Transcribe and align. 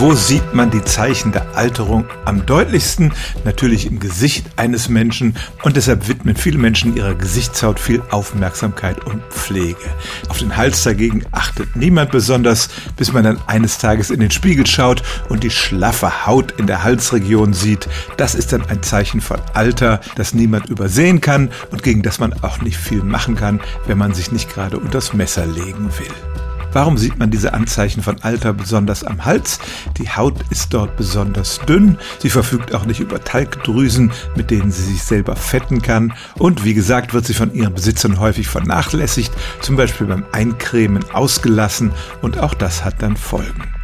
Wo 0.00 0.14
sieht 0.14 0.54
man 0.54 0.70
die 0.70 0.84
Zeichen 0.84 1.32
der 1.32 1.56
Alterung 1.56 2.04
am 2.24 2.46
deutlichsten? 2.46 3.12
Natürlich 3.44 3.84
im 3.84 3.98
Gesicht 3.98 4.46
eines 4.54 4.88
Menschen 4.88 5.34
und 5.64 5.76
deshalb 5.76 6.06
widmen 6.06 6.36
viele 6.36 6.58
Menschen 6.58 6.96
ihrer 6.96 7.16
Gesichtshaut 7.16 7.80
viel 7.80 8.00
Aufmerksamkeit 8.10 9.04
und 9.04 9.20
Pflege. 9.24 9.76
Auf 10.28 10.38
den 10.38 10.56
Hals 10.56 10.84
dagegen 10.84 11.24
achtet 11.32 11.74
niemand 11.74 12.12
besonders, 12.12 12.68
bis 12.96 13.12
man 13.12 13.24
dann 13.24 13.40
eines 13.48 13.78
Tages 13.78 14.10
in 14.10 14.20
den 14.20 14.30
Spiegel 14.30 14.68
schaut 14.68 15.02
und 15.28 15.42
die 15.42 15.50
schlaffe 15.50 16.26
Haut 16.26 16.52
in 16.52 16.68
der 16.68 16.84
Halsregion 16.84 17.52
sieht. 17.52 17.88
Das 18.16 18.36
ist 18.36 18.52
dann 18.52 18.64
ein 18.66 18.84
Zeichen 18.84 19.20
von 19.20 19.40
Alter, 19.54 20.00
das 20.14 20.32
niemand 20.32 20.66
übersehen 20.66 21.20
kann 21.20 21.50
und 21.72 21.82
gegen 21.82 22.02
das 22.02 22.20
man 22.20 22.34
auch 22.44 22.60
nicht 22.60 22.76
viel 22.76 23.02
machen 23.02 23.34
kann, 23.34 23.60
wenn 23.88 23.98
man 23.98 24.14
sich 24.14 24.30
nicht 24.30 24.48
gerade 24.48 24.78
unters 24.78 25.12
Messer 25.12 25.44
legen 25.44 25.90
will. 25.98 26.47
Warum 26.72 26.98
sieht 26.98 27.18
man 27.18 27.30
diese 27.30 27.54
Anzeichen 27.54 28.02
von 28.02 28.22
Alter 28.22 28.52
besonders 28.52 29.04
am 29.04 29.24
Hals? 29.24 29.58
Die 29.96 30.10
Haut 30.10 30.34
ist 30.50 30.74
dort 30.74 30.96
besonders 30.96 31.60
dünn, 31.66 31.96
sie 32.18 32.30
verfügt 32.30 32.74
auch 32.74 32.84
nicht 32.84 33.00
über 33.00 33.22
Talgdrüsen, 33.22 34.12
mit 34.36 34.50
denen 34.50 34.70
sie 34.70 34.82
sich 34.82 35.02
selber 35.02 35.36
fetten 35.36 35.82
kann 35.82 36.12
und 36.38 36.64
wie 36.64 36.74
gesagt 36.74 37.14
wird 37.14 37.26
sie 37.26 37.34
von 37.34 37.54
ihren 37.54 37.74
Besitzern 37.74 38.20
häufig 38.20 38.48
vernachlässigt, 38.48 39.32
zum 39.60 39.76
Beispiel 39.76 40.06
beim 40.06 40.24
Eincremen 40.32 41.04
ausgelassen 41.12 41.92
und 42.22 42.38
auch 42.38 42.54
das 42.54 42.84
hat 42.84 43.02
dann 43.02 43.16
Folgen. 43.16 43.77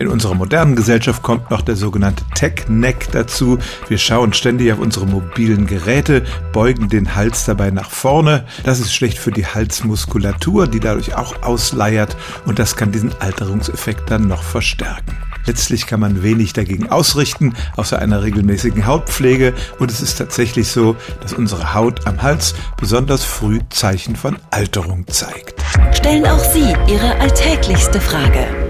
In 0.00 0.08
unserer 0.08 0.34
modernen 0.34 0.76
Gesellschaft 0.76 1.22
kommt 1.22 1.50
noch 1.50 1.60
der 1.60 1.76
sogenannte 1.76 2.24
Tech-Neck 2.34 3.08
dazu. 3.12 3.58
Wir 3.88 3.98
schauen 3.98 4.32
ständig 4.32 4.72
auf 4.72 4.78
unsere 4.78 5.04
mobilen 5.04 5.66
Geräte, 5.66 6.24
beugen 6.54 6.88
den 6.88 7.14
Hals 7.16 7.44
dabei 7.44 7.70
nach 7.70 7.90
vorne. 7.90 8.46
Das 8.64 8.80
ist 8.80 8.94
schlecht 8.94 9.18
für 9.18 9.30
die 9.30 9.44
Halsmuskulatur, 9.44 10.68
die 10.68 10.80
dadurch 10.80 11.16
auch 11.16 11.42
ausleiert 11.42 12.16
und 12.46 12.58
das 12.58 12.76
kann 12.76 12.92
diesen 12.92 13.12
Alterungseffekt 13.20 14.10
dann 14.10 14.26
noch 14.26 14.42
verstärken. 14.42 15.18
Letztlich 15.44 15.86
kann 15.86 16.00
man 16.00 16.22
wenig 16.22 16.54
dagegen 16.54 16.88
ausrichten, 16.88 17.54
außer 17.76 17.98
einer 17.98 18.22
regelmäßigen 18.22 18.86
Hautpflege. 18.86 19.52
Und 19.78 19.90
es 19.90 20.00
ist 20.00 20.16
tatsächlich 20.16 20.68
so, 20.68 20.96
dass 21.20 21.34
unsere 21.34 21.74
Haut 21.74 22.06
am 22.06 22.22
Hals 22.22 22.54
besonders 22.78 23.24
früh 23.24 23.58
Zeichen 23.68 24.16
von 24.16 24.38
Alterung 24.50 25.06
zeigt. 25.08 25.62
Stellen 25.92 26.26
auch 26.26 26.38
Sie 26.38 26.74
Ihre 26.88 27.16
alltäglichste 27.20 28.00
Frage 28.00 28.69